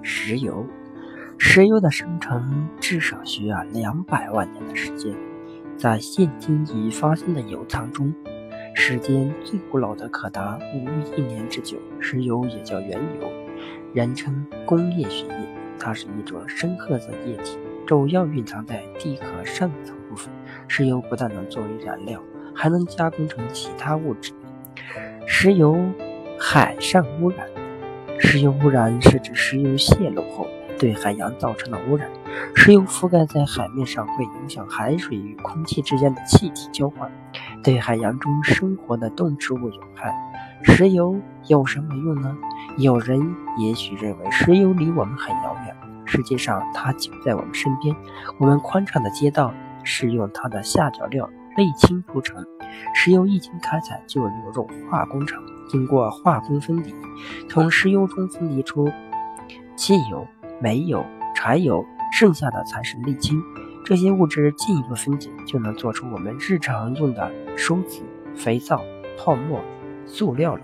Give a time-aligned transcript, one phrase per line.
[0.00, 0.66] 石油。
[1.38, 5.12] 石油的生成至少需要两百万年的时间。
[5.76, 8.14] 在现今已发现的油藏中，
[8.74, 10.86] 时间最古老的可达五
[11.16, 11.76] 亿年之久。
[11.98, 13.32] 石油也叫原油，
[13.92, 15.48] 人称工业血液。
[15.80, 20.32] 它是一种深褐色液体，主要蕴藏在地壳上层部分。
[20.68, 22.22] 石油不但能作为燃料，
[22.54, 24.32] 还能加工成其他物质。
[25.26, 25.76] 石油
[26.38, 27.48] 海上污染，
[28.18, 30.46] 石油污染是指石油泄漏后。
[30.78, 32.10] 对海洋造成的污染，
[32.56, 37.08] 石油覆盖在海面上会影响海水与空气之间的气体交换，
[37.62, 40.12] 对海洋中生活的动植物有害。
[40.64, 42.36] 石油有什么用呢？
[42.78, 43.20] 有人
[43.58, 47.94] 也许认为石油离我们很遥远，实际上它就在我们身边。
[48.38, 49.54] 我们宽敞的街道
[49.84, 52.44] 是用它的下脚料沥青铺成，
[52.92, 55.40] 石油一经开采就流入化工厂，
[55.72, 56.94] 经过化工分离，
[57.48, 58.92] 从石油中分离出
[59.74, 60.26] 汽油。
[60.60, 61.02] 煤油、
[61.34, 63.42] 柴油，剩下的才是沥青。
[63.86, 68.02] 这些物质进一步分解，就能做出我们日常用的梳子、
[68.36, 68.80] 肥皂、
[69.18, 69.60] 泡沫、
[70.06, 70.62] 塑料了。